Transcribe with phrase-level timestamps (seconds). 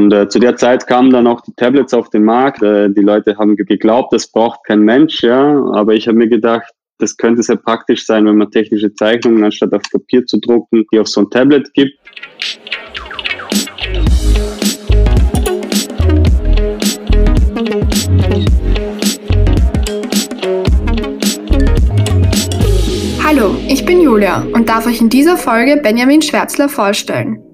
[0.00, 2.62] Und äh, zu der Zeit kamen dann auch die Tablets auf den Markt.
[2.62, 5.62] Äh, die Leute haben geglaubt, das braucht kein Mensch, ja.
[5.74, 9.74] Aber ich habe mir gedacht, das könnte sehr praktisch sein, wenn man technische Zeichnungen anstatt
[9.74, 11.98] auf Papier zu drucken, die auf so ein Tablet gibt.
[23.22, 27.49] Hallo, ich bin Julia und darf euch in dieser Folge Benjamin Schwärzler vorstellen.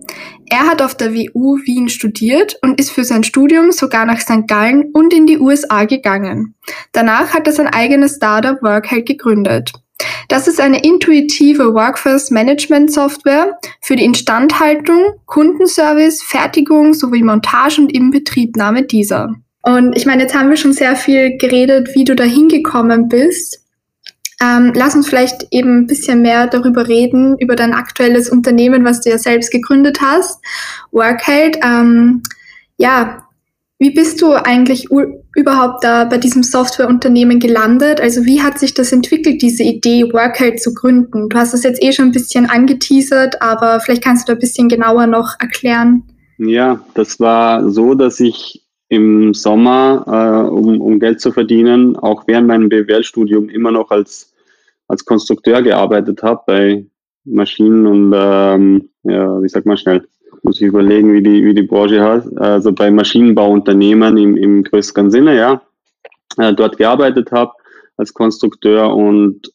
[0.48, 4.46] Er hat auf der WU Wien studiert und ist für sein Studium sogar nach St.
[4.46, 6.54] Gallen und in die USA gegangen.
[6.92, 9.72] Danach hat er sein eigenes Startup Workheld gegründet.
[10.28, 17.92] Das ist eine intuitive Workforce Management Software für die Instandhaltung, Kundenservice, Fertigung sowie Montage und
[17.92, 19.34] Inbetriebnahme dieser.
[19.62, 23.65] Und ich meine, jetzt haben wir schon sehr viel geredet, wie du da hingekommen bist.
[24.42, 29.00] Ähm, lass uns vielleicht eben ein bisschen mehr darüber reden, über dein aktuelles Unternehmen, was
[29.00, 30.40] du ja selbst gegründet hast,
[30.92, 31.58] Workheld.
[31.64, 32.22] Ähm,
[32.76, 33.22] ja,
[33.78, 34.88] wie bist du eigentlich
[35.34, 38.00] überhaupt da bei diesem Softwareunternehmen gelandet?
[38.00, 41.28] Also wie hat sich das entwickelt, diese Idee, Workheld zu gründen?
[41.28, 44.40] Du hast das jetzt eh schon ein bisschen angeteasert, aber vielleicht kannst du da ein
[44.40, 46.04] bisschen genauer noch erklären.
[46.38, 52.24] Ja, das war so, dass ich im Sommer, äh, um, um Geld zu verdienen, auch
[52.26, 54.32] während meinem BWL-Studium immer noch als,
[54.88, 56.86] als Konstrukteur gearbeitet habe bei
[57.24, 60.06] Maschinen und, ähm, ja, wie sagt man schnell,
[60.42, 65.10] muss ich überlegen, wie die, wie die Branche heißt, also bei Maschinenbauunternehmen im, im größeren
[65.10, 65.62] Sinne, ja,
[66.38, 67.52] äh, dort gearbeitet habe
[67.96, 69.52] als Konstrukteur und,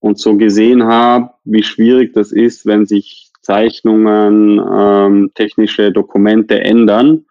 [0.00, 7.24] und so gesehen habe, wie schwierig das ist, wenn sich Zeichnungen, ähm, technische Dokumente ändern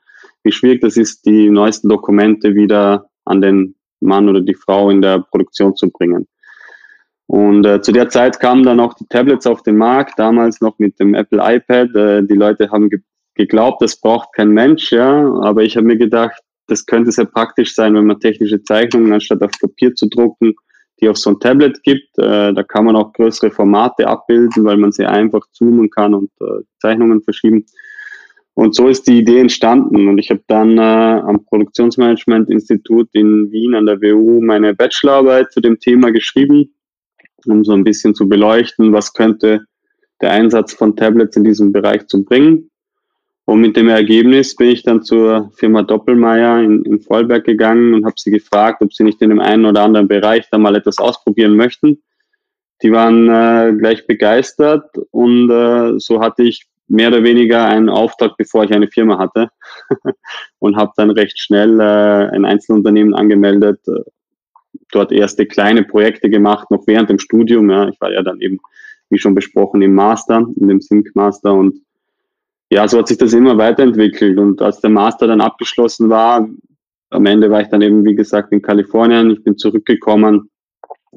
[0.48, 5.02] wie schwierig das ist, die neuesten Dokumente wieder an den Mann oder die Frau in
[5.02, 6.26] der Produktion zu bringen.
[7.28, 10.80] Und äh, zu der Zeit kamen dann auch die Tablets auf den Markt, damals noch
[10.80, 11.94] mit dem Apple iPad.
[11.94, 13.00] Äh, die Leute haben ge
[13.36, 15.32] geglaubt, das braucht kein Mensch, ja.
[15.44, 19.44] Aber ich habe mir gedacht, das könnte sehr praktisch sein, wenn man technische Zeichnungen anstatt
[19.44, 20.56] auf Papier zu drucken,
[21.00, 22.18] die auf so ein Tablet gibt.
[22.18, 26.32] Äh, da kann man auch größere Formate abbilden, weil man sie einfach zoomen kann und
[26.42, 27.66] äh, Zeichnungen verschieben.
[28.56, 30.08] Und so ist die Idee entstanden.
[30.08, 35.62] Und ich habe dann äh, am Produktionsmanagement-Institut in Wien an der WU meine Bachelorarbeit zu
[35.62, 36.74] dem Thema geschrieben,
[37.52, 39.66] um so ein bisschen zu beleuchten, was könnte
[40.22, 42.70] der Einsatz von Tablets in diesem Bereich zu bringen.
[43.46, 48.06] Und mit dem Ergebnis bin ich dann zur Firma Doppelmeier in, in Vollberg gegangen und
[48.06, 50.98] habe sie gefragt, ob sie nicht in dem einen oder anderen Bereich da mal etwas
[50.98, 52.02] ausprobieren möchten.
[52.82, 58.36] Die waren äh, gleich begeistert und äh, so hatte ich mehr oder weniger einen Auftrag,
[58.38, 59.50] bevor ich eine Firma hatte
[60.60, 63.80] und habe dann recht schnell äh, ein Einzelunternehmen angemeldet,
[64.92, 67.70] dort erste kleine Projekte gemacht, noch während dem Studium.
[67.70, 67.88] Ja.
[67.90, 68.60] Ich war ja dann eben,
[69.10, 71.82] wie schon besprochen, im Master, in dem Sync Master und
[72.70, 76.50] ja, so hat sich das immer weiterentwickelt und als der Master dann abgeschlossen war,
[77.10, 80.50] am Ende war ich dann eben, wie gesagt, in Kalifornien, ich bin zurückgekommen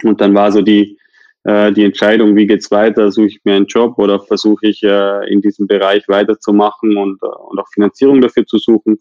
[0.05, 0.97] und dann war so die,
[1.45, 5.29] äh, die Entscheidung, wie geht's weiter, suche ich mir einen Job oder versuche ich äh,
[5.33, 9.01] in diesem Bereich weiterzumachen und, äh, und auch Finanzierung dafür zu suchen.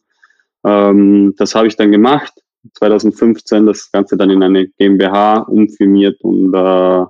[0.64, 2.34] Ähm, das habe ich dann gemacht.
[2.74, 7.06] 2015 das Ganze dann in eine GmbH umfirmiert und äh,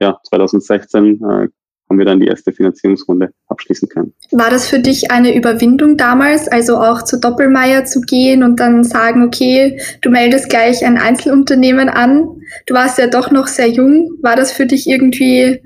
[0.00, 1.48] ja, 2016 äh,
[1.88, 4.12] haben wir dann die erste Finanzierungsrunde abschließen können.
[4.32, 8.84] War das für dich eine Überwindung damals, also auch zu Doppelmeier zu gehen und dann
[8.84, 12.42] sagen, okay, du meldest gleich ein Einzelunternehmen an?
[12.66, 14.10] Du warst ja doch noch sehr jung.
[14.22, 15.62] War das für dich irgendwie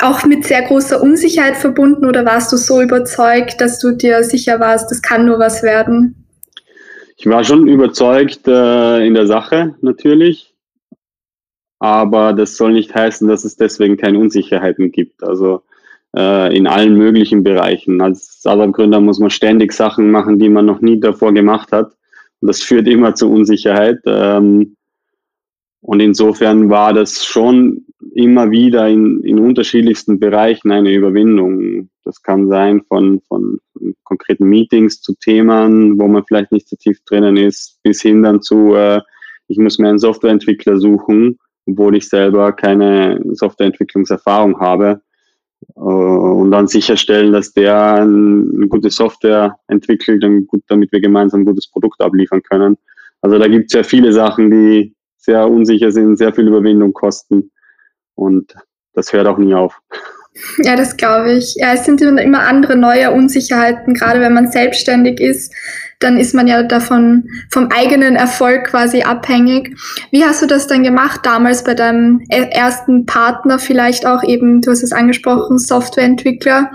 [0.00, 4.60] auch mit sehr großer Unsicherheit verbunden oder warst du so überzeugt, dass du dir sicher
[4.60, 6.23] warst, das kann nur was werden?
[7.24, 10.54] Ich war schon überzeugt äh, in der Sache natürlich
[11.84, 15.22] aber das soll nicht heißen, dass es deswegen keine Unsicherheiten gibt.
[15.22, 15.64] Also
[16.16, 18.00] äh, in allen möglichen Bereichen.
[18.00, 21.92] Als Startup-Gründer muss man ständig Sachen machen, die man noch nie davor gemacht hat.
[22.40, 23.98] Und das führt immer zu Unsicherheit.
[24.06, 24.76] Ähm,
[25.84, 31.88] und insofern war das schon immer wieder in, in unterschiedlichsten Bereichen eine Überwindung.
[32.04, 33.58] Das kann sein von, von
[34.02, 38.42] konkreten Meetings zu Themen, wo man vielleicht nicht so tief drinnen ist, bis hin dann
[38.42, 39.00] zu, äh,
[39.48, 45.00] ich muss mir einen Softwareentwickler suchen obwohl ich selber keine Softwareentwicklungserfahrung habe.
[45.76, 50.24] Äh, und dann sicherstellen, dass der eine gute Software entwickelt,
[50.68, 52.76] damit wir gemeinsam ein gutes Produkt abliefern können.
[53.22, 57.50] Also da gibt es ja viele Sachen, die sehr unsicher sind, sehr viel Überwindung kosten.
[58.14, 58.54] Und
[58.92, 59.80] das hört auch nie auf.
[60.58, 61.54] Ja, das glaube ich.
[61.56, 65.54] Ja, es sind immer andere neue Unsicherheiten, gerade wenn man selbstständig ist
[66.04, 69.74] dann ist man ja davon vom eigenen Erfolg quasi abhängig.
[70.10, 74.60] Wie hast du das dann gemacht damals bei deinem e-, ersten Partner vielleicht auch eben,
[74.60, 76.70] du hast es angesprochen, Softwareentwickler.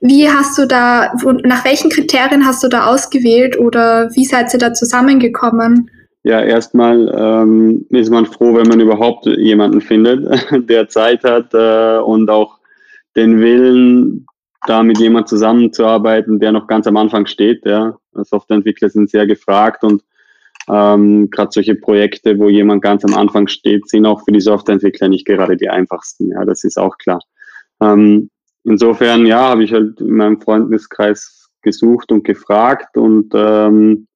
[0.00, 1.12] Wie hast du da,
[1.44, 5.90] nach welchen Kriterien hast du da ausgewählt oder wie seid ihr da zusammengekommen?
[6.24, 10.26] Ja, erstmal ähm, ist man froh, wenn man überhaupt jemanden findet,
[10.68, 12.58] der Zeit hat äh, und auch
[13.16, 14.26] den Willen,
[14.66, 17.64] da mit jemand zusammenzuarbeiten, der noch ganz am Anfang steht.
[17.64, 17.96] Ja.
[18.12, 20.02] Softwareentwickler sind sehr gefragt und
[20.68, 25.08] ähm, gerade solche Projekte, wo jemand ganz am Anfang steht, sind auch für die Softwareentwickler
[25.08, 26.30] nicht gerade die einfachsten.
[26.32, 27.20] Ja, das ist auch klar.
[27.80, 28.28] Ähm,
[28.64, 34.07] insofern, ja, habe ich halt in meinem Freundeskreis gesucht und gefragt und ähm,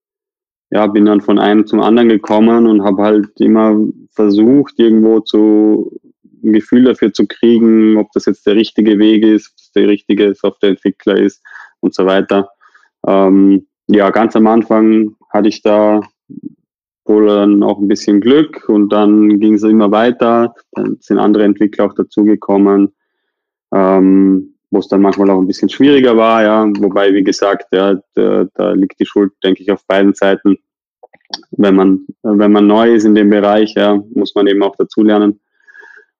[0.73, 3.77] ja, bin dann von einem zum anderen gekommen und habe halt immer
[4.11, 6.01] versucht, irgendwo zu
[6.43, 9.89] ein Gefühl dafür zu kriegen, ob das jetzt der richtige Weg ist, ob das der
[9.89, 11.43] richtige Softwareentwickler ist
[11.81, 12.49] und so weiter.
[13.07, 16.01] Ähm, ja, ganz am Anfang hatte ich da
[17.05, 20.55] wohl dann auch ein bisschen Glück und dann ging es immer weiter.
[20.73, 22.95] Dann sind andere Entwickler auch dazugekommen,
[23.75, 26.67] ähm, wo es dann manchmal auch ein bisschen schwieriger war, ja.
[26.79, 30.57] Wobei, wie gesagt, ja, da, da liegt die Schuld, denke ich, auf beiden Seiten.
[31.51, 35.41] Wenn man, wenn man neu ist in dem Bereich, ja, muss man eben auch dazulernen.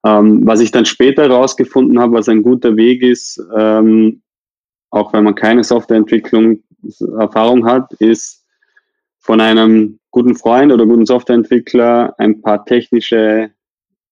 [0.05, 4.21] Ähm, was ich dann später herausgefunden habe, was ein guter Weg ist, ähm,
[4.91, 6.61] auch wenn man keine Softwareentwicklung
[7.17, 8.45] Erfahrung hat, ist
[9.17, 13.49] von einem guten Freund oder guten Softwareentwickler ein paar technische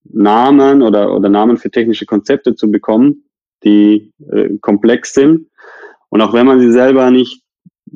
[0.06, 3.26] Namen oder, oder Namen für technische Konzepte zu bekommen,
[3.64, 5.48] die äh, komplex sind.
[6.10, 7.44] Und auch wenn man sie selber nicht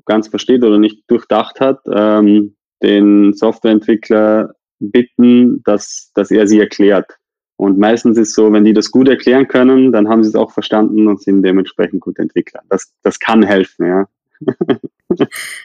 [0.06, 7.18] ganz versteht oder nicht durchdacht hat, ähm, den Softwareentwickler bitten, dass, dass er sie erklärt.
[7.58, 10.52] Und meistens ist so, wenn die das gut erklären können, dann haben sie es auch
[10.52, 12.62] verstanden und sind dementsprechend gute Entwickler.
[12.70, 14.08] Das, das kann helfen, ja.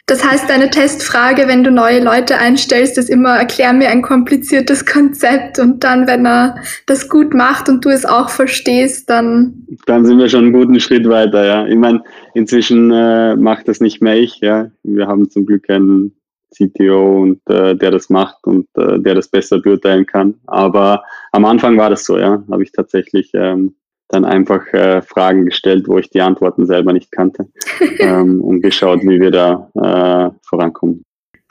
[0.05, 4.85] Das heißt, deine Testfrage, wenn du neue Leute einstellst, ist immer, erklär mir ein kompliziertes
[4.91, 6.55] Konzept und dann, wenn er
[6.85, 9.65] das gut macht und du es auch verstehst, dann.
[9.85, 11.67] Dann sind wir schon einen guten Schritt weiter, ja.
[11.67, 12.03] Ich meine,
[12.33, 14.69] inzwischen äh, macht das nicht mehr ich, ja.
[14.83, 16.15] Wir haben zum Glück einen
[16.55, 20.35] CTO und äh, der das macht und äh, der das besser beurteilen kann.
[20.47, 22.43] Aber am Anfang war das so, ja.
[22.49, 23.75] Habe ich tatsächlich ähm,
[24.11, 27.47] dann einfach äh, Fragen gestellt, wo ich die Antworten selber nicht kannte
[27.99, 31.03] ähm, und geschaut, wie wir da äh, vorankommen.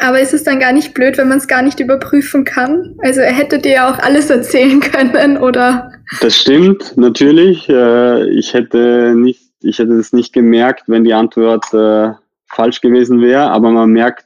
[0.03, 2.97] Aber ist es dann gar nicht blöd, wenn man es gar nicht überprüfen kann?
[3.03, 5.93] Also er hätte dir ja auch alles erzählen können, oder?
[6.23, 7.69] Das stimmt, natürlich.
[7.69, 12.13] Äh, ich hätte nicht, ich hätte es nicht gemerkt, wenn die Antwort äh,
[12.47, 14.25] falsch gewesen wäre, aber man merkt,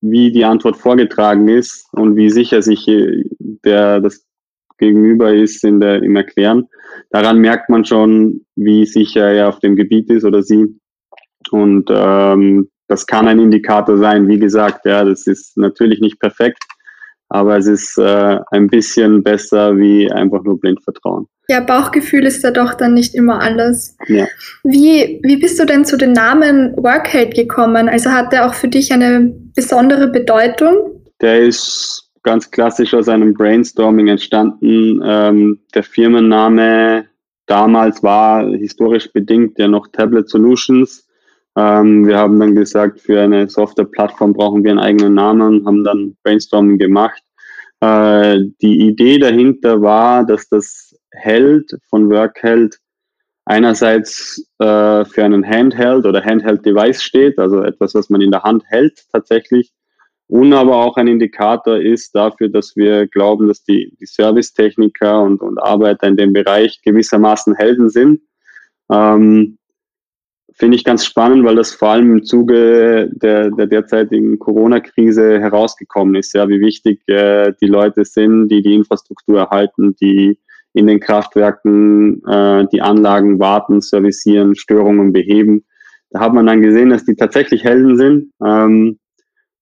[0.00, 4.24] wie die Antwort vorgetragen ist und wie sicher sich äh, der, das
[4.78, 6.68] Gegenüber ist in der, im Erklären
[7.10, 10.78] daran merkt man schon, wie sicher er auf dem Gebiet ist oder sie.
[11.50, 14.28] Und ähm, das kann ein Indikator sein.
[14.28, 16.62] Wie gesagt, ja, das ist natürlich nicht perfekt,
[17.28, 21.26] aber es ist äh, ein bisschen besser wie einfach nur blind vertrauen.
[21.48, 23.96] Ja, Bauchgefühl ist ja doch dann nicht immer alles.
[24.08, 24.26] Ja.
[24.64, 27.88] Wie, wie bist du denn zu dem Namen Workhate gekommen?
[27.88, 31.04] Also hat der auch für dich eine besondere Bedeutung?
[31.20, 35.00] Der ist ganz klassisch aus einem Brainstorming entstanden.
[35.02, 37.06] Ähm, der Firmenname
[37.46, 41.06] damals war historisch bedingt ja noch Tablet Solutions.
[41.56, 46.16] Ähm, wir haben dann gesagt, für eine Software-Plattform brauchen wir einen eigenen Namen, haben dann
[46.24, 47.22] Brainstorming gemacht.
[47.80, 52.80] Äh, die Idee dahinter war, dass das Held von Workheld
[53.44, 58.64] einerseits äh, für einen Handheld oder Handheld-Device steht, also etwas, was man in der Hand
[58.66, 59.72] hält tatsächlich,
[60.28, 65.40] und aber auch ein Indikator ist dafür, dass wir glauben, dass die, die Servicetechniker und,
[65.40, 68.20] und Arbeiter in dem Bereich gewissermaßen Helden sind.
[68.90, 69.58] Ähm,
[70.52, 76.14] Finde ich ganz spannend, weil das vor allem im Zuge der, der derzeitigen Corona-Krise herausgekommen
[76.14, 80.38] ist, ja, wie wichtig äh, die Leute sind, die die Infrastruktur erhalten, die
[80.72, 85.66] in den Kraftwerken äh, die Anlagen warten, servicieren, Störungen beheben.
[86.10, 88.32] Da hat man dann gesehen, dass die tatsächlich Helden sind.
[88.42, 88.98] Ähm,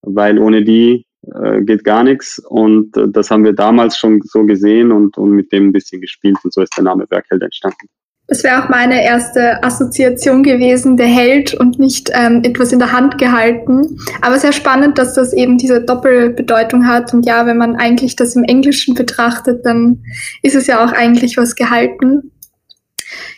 [0.06, 2.38] weil ohne die äh, geht gar nichts.
[2.49, 6.00] Und äh, das haben wir damals schon so gesehen und, und mit dem ein bisschen
[6.00, 7.88] gespielt und so ist der Name Werkheld entstanden.
[8.26, 12.92] Das wäre auch meine erste Assoziation gewesen, der Held und nicht ähm, etwas in der
[12.92, 13.99] Hand gehalten.
[14.23, 17.12] Aber sehr spannend, dass das eben diese Doppelbedeutung hat.
[17.12, 20.02] Und ja, wenn man eigentlich das im Englischen betrachtet, dann
[20.42, 22.30] ist es ja auch eigentlich was gehalten.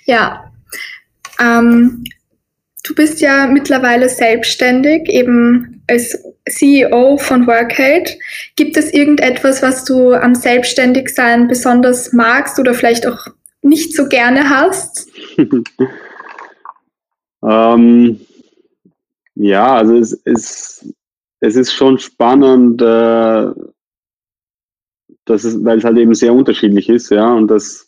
[0.04, 0.52] Ja.
[1.40, 2.04] Ähm,
[2.84, 6.16] du bist ja mittlerweile selbstständig, eben als
[6.48, 8.18] CEO von Workate.
[8.56, 13.26] Gibt es irgendetwas, was du am Selbstständigsein besonders magst oder vielleicht auch
[13.62, 15.08] nicht so gerne hast?
[17.42, 18.20] ähm,
[19.34, 20.94] ja, also es ist,
[21.40, 23.50] es ist schon spannend, äh,
[25.24, 27.85] dass es, weil es halt eben sehr unterschiedlich ist, ja, und das,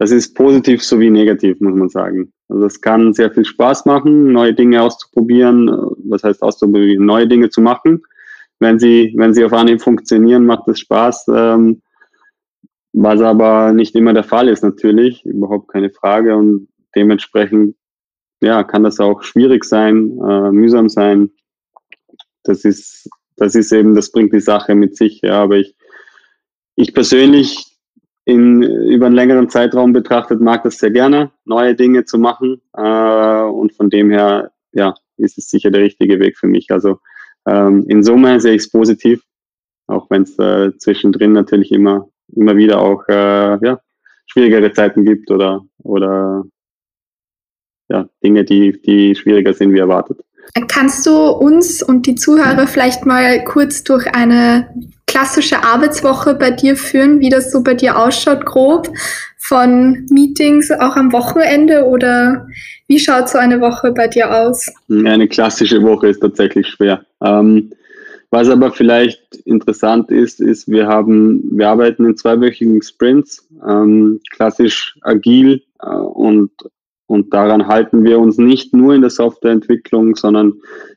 [0.00, 2.32] das ist positiv sowie negativ, muss man sagen.
[2.48, 5.68] Also es kann sehr viel Spaß machen, neue Dinge auszuprobieren,
[6.08, 8.02] was heißt auszuprobieren, neue Dinge zu machen.
[8.60, 11.26] Wenn sie, wenn sie auf Anhieb funktionieren, macht es Spaß.
[11.28, 11.82] Ähm,
[12.94, 16.34] was aber nicht immer der Fall ist, natürlich, überhaupt keine Frage.
[16.34, 17.76] Und dementsprechend,
[18.40, 21.30] ja, kann das auch schwierig sein, äh, mühsam sein.
[22.44, 25.20] Das ist, das ist eben, das bringt die Sache mit sich.
[25.20, 25.76] Ja, aber ich,
[26.76, 27.69] ich persönlich
[28.30, 32.60] in, über einen längeren Zeitraum betrachtet mag das sehr gerne, neue Dinge zu machen.
[32.76, 36.70] Äh, und von dem her, ja, ist es sicher der richtige Weg für mich.
[36.70, 36.98] Also
[37.46, 39.22] ähm, in Summe sehe ich es positiv,
[39.86, 43.80] auch wenn es äh, zwischendrin natürlich immer immer wieder auch äh, ja,
[44.26, 46.44] schwierigere Zeiten gibt oder, oder
[47.88, 50.20] ja, Dinge, die, die schwieriger sind wie erwartet.
[50.68, 54.74] Kannst du uns und die Zuhörer vielleicht mal kurz durch eine
[55.10, 58.88] klassische Arbeitswoche bei dir führen, wie das so bei dir ausschaut, grob,
[59.38, 62.46] von Meetings auch am Wochenende oder
[62.86, 64.70] wie schaut so eine Woche bei dir aus?
[64.88, 67.04] Eine klassische Woche ist tatsächlich schwer.
[67.22, 67.72] Ähm,
[68.30, 74.96] was aber vielleicht interessant ist, ist, wir haben, wir arbeiten in zweiwöchigen Sprints, ähm, klassisch
[75.02, 76.52] agil äh, und,
[77.06, 80.52] und daran halten wir uns nicht nur in der Softwareentwicklung, sondern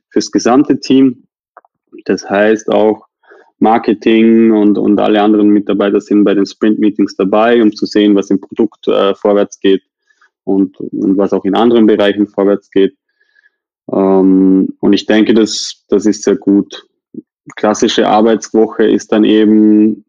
[0.09, 1.23] fürs gesamte Team.
[2.05, 3.07] Das heißt auch
[3.59, 8.29] Marketing und, und alle anderen Mitarbeiter sind bei den Sprint-Meetings dabei, um zu sehen, was
[8.29, 9.83] im Produkt äh, vorwärts geht
[10.43, 12.95] und, und was auch in anderen Bereichen vorwärts geht.
[13.91, 16.87] Ähm, und ich denke, das, das ist sehr gut
[17.55, 20.05] klassische Arbeitswoche ist dann eben,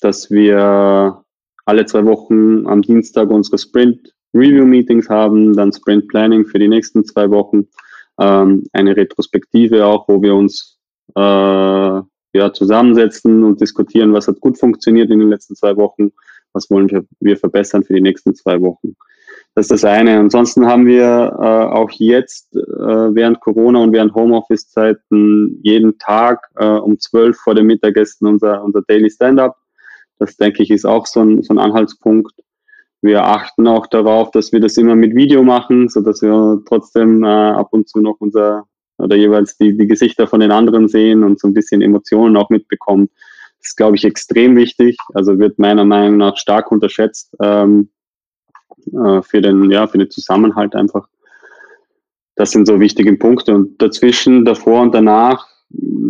[0.00, 1.22] dass wir
[1.64, 6.68] alle zwei Wochen am Dienstag unsere Sprint Review Meetings haben, dann Sprint Planning für die
[6.68, 7.66] nächsten zwei Wochen,
[8.20, 10.78] ähm, eine Retrospektive auch, wo wir uns
[11.14, 12.00] äh,
[12.36, 16.12] ja, zusammensetzen und diskutieren, was hat gut funktioniert in den letzten zwei Wochen,
[16.52, 18.96] was wollen wir, verbessern für die nächsten zwei Wochen.
[19.54, 20.18] Das ist das eine.
[20.18, 26.66] Ansonsten haben wir äh, auch jetzt äh, während Corona und während Homeoffice-Zeiten jeden Tag äh,
[26.66, 29.56] um zwölf vor dem Mittagessen unser, unser Daily Stand-up.
[30.18, 32.34] Das denke ich ist auch so ein, so ein Anhaltspunkt.
[33.02, 37.22] Wir achten auch darauf, dass wir das immer mit Video machen, so dass wir trotzdem
[37.24, 38.64] äh, ab und zu noch unser
[38.98, 42.50] oder jeweils die, die Gesichter von den anderen sehen und so ein bisschen Emotionen auch
[42.50, 43.08] mitbekommen.
[43.58, 44.96] Das ist, glaube ich, extrem wichtig.
[45.14, 47.34] Also wird meiner Meinung nach stark unterschätzt.
[47.40, 47.88] Ähm,
[48.92, 51.08] äh, für, den, ja, für den Zusammenhalt einfach.
[52.36, 53.54] Das sind so wichtige Punkte.
[53.54, 55.46] Und dazwischen, davor und danach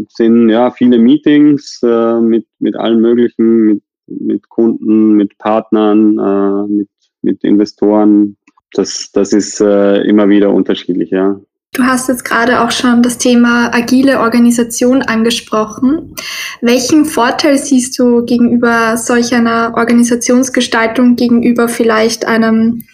[0.09, 6.73] sind ja viele Meetings äh, mit, mit allen möglichen, mit, mit Kunden, mit Partnern, äh,
[6.73, 6.89] mit,
[7.23, 8.37] mit Investoren.
[8.73, 11.41] Das, das ist äh, immer wieder unterschiedlich, ja.
[11.73, 16.15] Du hast jetzt gerade auch schon das Thema agile Organisation angesprochen.
[16.63, 22.85] Welchen Vorteil siehst du gegenüber solch einer Organisationsgestaltung gegenüber vielleicht einem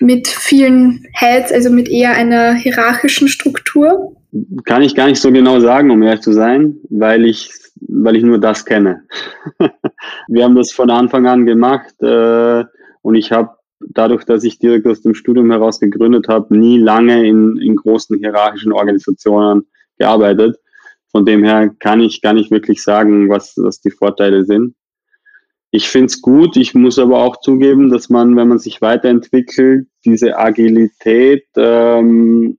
[0.00, 4.16] mit vielen Heads, also mit eher einer hierarchischen Struktur?
[4.64, 8.22] Kann ich gar nicht so genau sagen, um ehrlich zu sein, weil ich, weil ich
[8.22, 9.02] nur das kenne.
[10.28, 12.64] Wir haben das von Anfang an gemacht äh,
[13.02, 13.53] und ich habe
[13.90, 18.18] dadurch, dass ich direkt aus dem Studium heraus gegründet habe, nie lange in, in großen
[18.18, 19.66] hierarchischen Organisationen
[19.98, 20.58] gearbeitet.
[21.10, 24.74] Von dem her kann ich gar nicht wirklich sagen, was, was die Vorteile sind.
[25.70, 29.88] Ich finde es gut, ich muss aber auch zugeben, dass man, wenn man sich weiterentwickelt,
[30.04, 32.58] diese Agilität, ähm,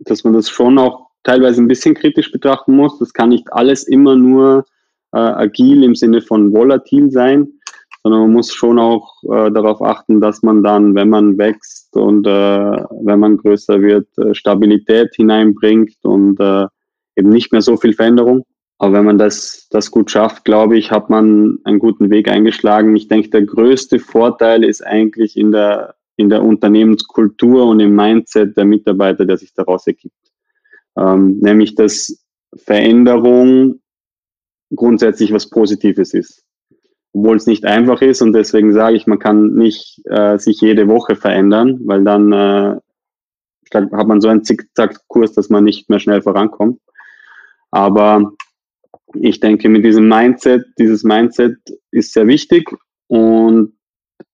[0.00, 2.98] dass man das schon auch teilweise ein bisschen kritisch betrachten muss.
[2.98, 4.64] Das kann nicht alles immer nur
[5.12, 7.55] äh, agil im Sinne von volatil sein
[8.06, 12.24] sondern man muss schon auch äh, darauf achten, dass man dann, wenn man wächst und
[12.24, 16.66] äh, wenn man größer wird, äh, Stabilität hineinbringt und äh,
[17.16, 18.44] eben nicht mehr so viel Veränderung.
[18.78, 22.94] Aber wenn man das, das gut schafft, glaube ich, hat man einen guten Weg eingeschlagen.
[22.94, 28.56] Ich denke, der größte Vorteil ist eigentlich in der, in der Unternehmenskultur und im Mindset
[28.56, 30.14] der Mitarbeiter, der sich daraus ergibt.
[30.96, 33.80] Ähm, nämlich, dass Veränderung
[34.72, 36.45] grundsätzlich was Positives ist
[37.16, 40.86] obwohl es nicht einfach ist und deswegen sage ich, man kann nicht äh, sich jede
[40.86, 42.76] Woche verändern, weil dann äh,
[43.72, 46.78] hat man so einen Zickzack-Kurs, dass man nicht mehr schnell vorankommt.
[47.70, 48.32] Aber
[49.14, 51.56] ich denke, mit diesem Mindset, dieses Mindset
[51.90, 52.70] ist sehr wichtig
[53.06, 53.72] und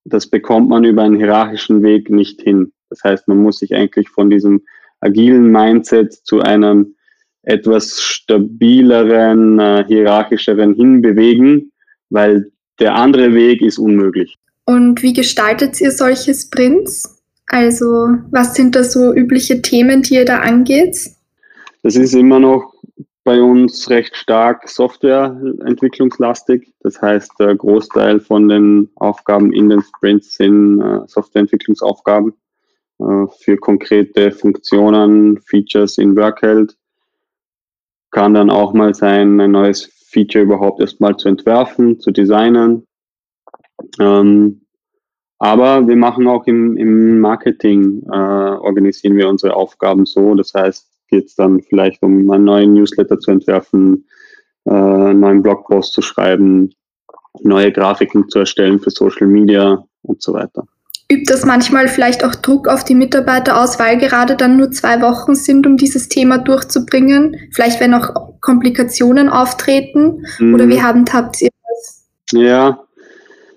[0.04, 2.72] das bekommt man über einen hierarchischen Weg nicht hin.
[2.90, 4.60] Das heißt, man muss sich eigentlich von diesem
[5.00, 6.96] agilen Mindset zu einem
[7.44, 11.70] etwas stabileren, äh, hierarchischeren hinbewegen,
[12.10, 12.50] weil
[12.82, 14.36] der andere Weg ist unmöglich.
[14.64, 17.22] Und wie gestaltet ihr solche Sprints?
[17.46, 20.98] Also was sind da so übliche Themen, die ihr da angeht?
[21.84, 22.74] Das ist immer noch
[23.22, 26.72] bei uns recht stark Softwareentwicklungslastig.
[26.80, 32.32] Das heißt, der Großteil von den Aufgaben in den Sprints sind äh, Softwareentwicklungsaufgaben
[32.98, 36.76] äh, für konkrete Funktionen, Features in Workheld.
[38.10, 42.86] Kann dann auch mal sein, ein neues Feature überhaupt erstmal zu entwerfen, zu designen.
[43.98, 44.62] Ähm,
[45.38, 50.34] aber wir machen auch im, im Marketing, äh, organisieren wir unsere Aufgaben so.
[50.34, 54.06] Das heißt, geht es dann vielleicht um einen neuen Newsletter zu entwerfen,
[54.64, 56.72] äh, einen neuen Blogpost zu schreiben,
[57.40, 60.66] neue Grafiken zu erstellen für Social Media und so weiter.
[61.12, 65.02] Übt das manchmal vielleicht auch Druck auf die Mitarbeiter aus, weil gerade dann nur zwei
[65.02, 67.36] Wochen sind, um dieses Thema durchzubringen?
[67.50, 70.24] Vielleicht, wenn auch Komplikationen auftreten?
[70.38, 70.54] Mhm.
[70.54, 72.08] Oder wie handhabt ihr das?
[72.32, 72.82] Ja,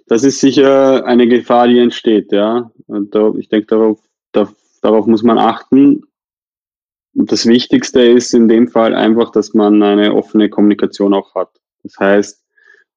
[0.07, 2.69] das ist sicher eine Gefahr, die entsteht, ja.
[3.37, 3.99] Ich denke, darauf,
[4.33, 4.49] da,
[4.81, 6.03] darauf muss man achten.
[7.15, 11.49] Und das Wichtigste ist in dem Fall einfach, dass man eine offene Kommunikation auch hat.
[11.83, 12.43] Das heißt,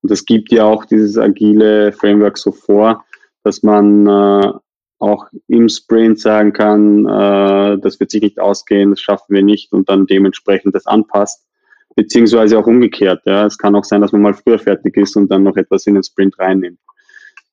[0.03, 3.05] und das gibt ja auch dieses agile Framework so vor,
[3.45, 4.53] dass man äh,
[4.99, 9.73] auch im Sprint sagen kann, äh, das wird sich nicht ausgehen, das schaffen wir nicht
[9.73, 11.47] und dann dementsprechend das anpasst,
[11.95, 13.23] beziehungsweise auch umgekehrt.
[13.25, 13.47] Ja.
[13.47, 15.95] Es kann auch sein, dass man mal früher fertig ist und dann noch etwas in
[15.95, 16.81] den Sprint reinnimmt.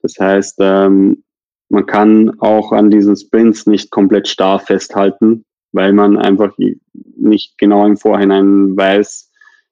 [0.01, 1.23] Das heißt, ähm,
[1.69, 6.55] man kann auch an diesen Sprints nicht komplett starr festhalten, weil man einfach
[7.17, 9.31] nicht genau im Vorhinein weiß,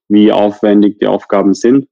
[0.10, 1.88] wie aufwendig die Aufgaben sind.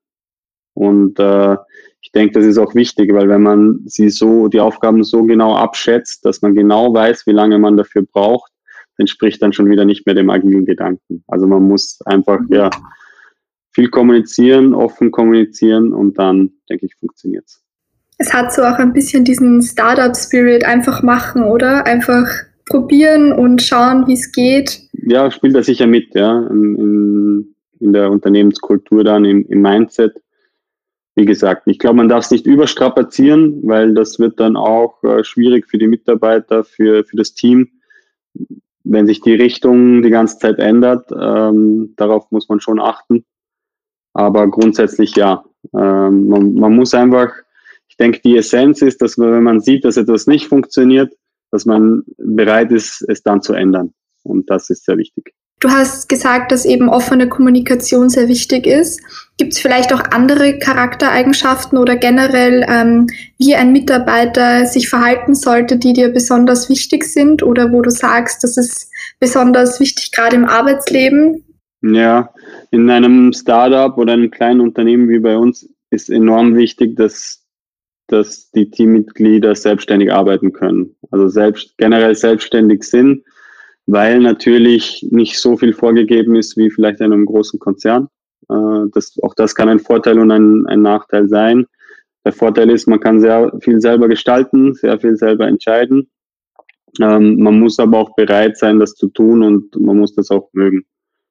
[0.73, 1.57] Und äh,
[2.01, 5.55] ich denke, das ist auch wichtig, weil wenn man sie so, die Aufgaben so genau
[5.55, 8.51] abschätzt, dass man genau weiß, wie lange man dafür braucht,
[8.97, 11.23] entspricht dann schon wieder nicht mehr dem agilen Gedanken.
[11.27, 12.69] Also man muss einfach ja
[13.71, 17.61] viel kommunizieren, offen kommunizieren und dann, denke ich, funktioniert es.
[18.17, 21.85] Es hat so auch ein bisschen diesen Startup-Spirit, einfach machen, oder?
[21.87, 22.27] Einfach
[22.69, 24.81] probieren und schauen, wie es geht.
[24.93, 30.13] Ja, spielt da sicher mit, ja, in, in, der Unternehmenskultur dann, im, im Mindset
[31.15, 35.23] wie gesagt, ich glaube, man darf es nicht überstrapazieren, weil das wird dann auch äh,
[35.23, 37.69] schwierig für die Mitarbeiter, für, für das Team,
[38.83, 41.11] wenn sich die Richtung die ganze Zeit ändert.
[41.11, 43.25] Ähm, darauf muss man schon achten.
[44.13, 45.43] Aber grundsätzlich ja.
[45.73, 47.33] Ähm, man, man muss einfach,
[47.87, 51.13] ich denke, die Essenz ist, dass man, wenn man sieht, dass etwas nicht funktioniert,
[51.51, 53.93] dass man bereit ist, es dann zu ändern.
[54.23, 55.33] Und das ist sehr wichtig.
[55.61, 58.99] Du hast gesagt, dass eben offene Kommunikation sehr wichtig ist.
[59.37, 63.05] Gibt es vielleicht auch andere Charaktereigenschaften oder generell, ähm,
[63.37, 68.43] wie ein Mitarbeiter sich verhalten sollte, die dir besonders wichtig sind oder wo du sagst,
[68.43, 71.43] das ist besonders wichtig, gerade im Arbeitsleben?
[71.83, 72.33] Ja,
[72.71, 77.45] in einem Startup oder einem kleinen Unternehmen wie bei uns ist enorm wichtig, dass,
[78.07, 80.95] dass die Teammitglieder selbstständig arbeiten können.
[81.11, 83.23] Also selbst, generell selbstständig sind
[83.87, 88.07] weil natürlich nicht so viel vorgegeben ist wie vielleicht in einem großen Konzern.
[88.49, 91.65] Äh, das, auch das kann ein Vorteil und ein, ein Nachteil sein.
[92.23, 96.09] Der Vorteil ist, man kann sehr viel selber gestalten, sehr viel selber entscheiden.
[96.99, 100.49] Ähm, man muss aber auch bereit sein, das zu tun und man muss das auch
[100.53, 100.85] mögen.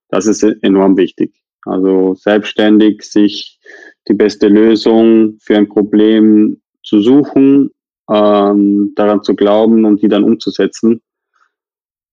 [0.08, 1.32] Das ist enorm wichtig.
[1.64, 3.60] Also selbstständig sich
[4.08, 7.70] die beste Lösung für ein Problem zu suchen,
[8.10, 11.02] ähm, daran zu glauben und die dann umzusetzen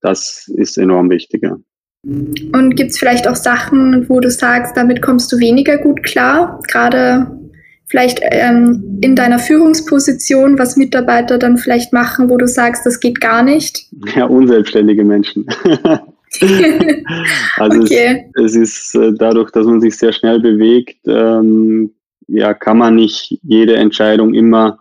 [0.01, 1.43] das ist enorm wichtig.
[1.43, 1.57] Ja.
[2.03, 6.61] Und gibt es vielleicht auch Sachen, wo du sagst, damit kommst du weniger gut klar?
[6.67, 7.27] Gerade
[7.87, 13.19] vielleicht ähm, in deiner Führungsposition, was Mitarbeiter dann vielleicht machen, wo du sagst, das geht
[13.19, 13.87] gar nicht?
[14.15, 15.45] Ja, unselbstständige Menschen.
[17.57, 18.29] also okay.
[18.35, 21.91] es, es, ist äh, dadurch, dass man sich sehr schnell bewegt, ähm,
[22.27, 24.79] ja, kann man nicht jede Entscheidung immer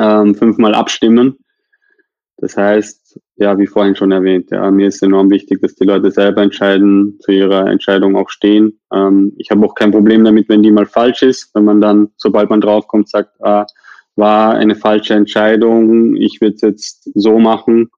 [0.00, 1.36] ähm, fünfmal abstimmen.
[2.40, 6.10] Das heißt, ja, wie vorhin schon erwähnt, ja, mir ist enorm wichtig, dass die Leute
[6.10, 8.80] selber entscheiden, zu ihrer Entscheidung auch stehen.
[8.92, 12.08] Ähm, ich habe auch kein Problem damit, wenn die mal falsch ist, wenn man dann,
[12.16, 13.66] sobald man draufkommt, sagt, ah,
[14.16, 17.90] war eine falsche Entscheidung, ich würde es jetzt so machen,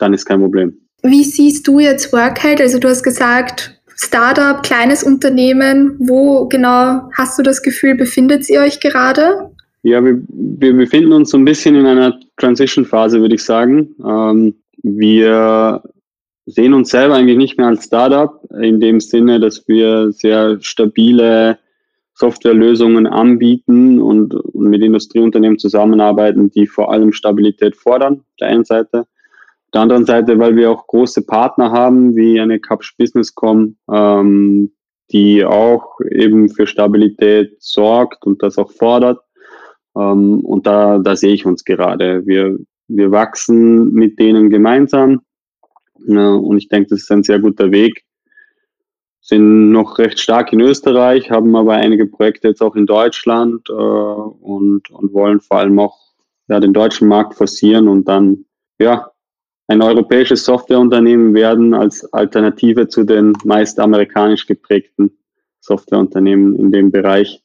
[0.00, 0.76] dann ist kein Problem.
[1.02, 2.60] Wie siehst du jetzt Workheld?
[2.60, 8.60] Also du hast gesagt, Startup, kleines Unternehmen, wo genau hast du das Gefühl, befindet ihr
[8.60, 9.50] euch gerade?
[9.82, 13.94] Ja, wir, wir befinden uns so ein bisschen in einer Transition-Phase, würde ich sagen.
[14.04, 15.82] Ähm, wir
[16.46, 21.58] sehen uns selber eigentlich nicht mehr als Startup, in dem Sinne, dass wir sehr stabile
[22.14, 29.00] Softwarelösungen anbieten und, mit Industrieunternehmen zusammenarbeiten, die vor allem Stabilität fordern, auf der einen Seite.
[29.00, 34.72] Auf der anderen Seite, weil wir auch große Partner haben, wie eine Capsch Businesscom, ähm,
[35.12, 39.20] die auch eben für Stabilität sorgt und das auch fordert.
[39.96, 42.26] Ähm, und da, da sehe ich uns gerade.
[42.26, 45.22] Wir, wir wachsen mit denen gemeinsam.
[46.06, 48.04] und ich denke, das ist ein sehr guter Weg.
[49.20, 53.72] Sind noch recht stark in Österreich, haben aber einige Projekte jetzt auch in Deutschland äh,
[53.72, 55.98] und, und wollen vor allem auch
[56.48, 58.46] ja, den deutschen Markt forcieren und dann
[58.78, 59.10] ja,
[59.68, 65.16] ein europäisches Softwareunternehmen werden als Alternative zu den meist amerikanisch geprägten
[65.60, 67.40] Softwareunternehmen in dem Bereich.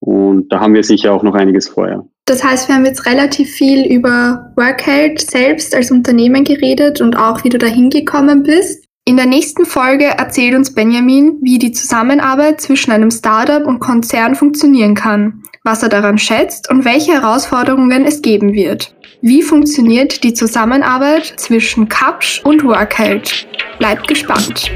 [0.00, 2.04] Und da haben wir sicher auch noch einiges vorher.
[2.26, 7.44] Das heißt, wir haben jetzt relativ viel über Workheld selbst als Unternehmen geredet und auch,
[7.44, 8.84] wie du dahin gekommen bist.
[9.08, 14.34] In der nächsten Folge erzählt uns Benjamin, wie die Zusammenarbeit zwischen einem Startup und Konzern
[14.34, 18.96] funktionieren kann, was er daran schätzt und welche Herausforderungen es geben wird.
[19.22, 23.46] Wie funktioniert die Zusammenarbeit zwischen Kapsch und Workheld?
[23.78, 24.72] Bleibt gespannt!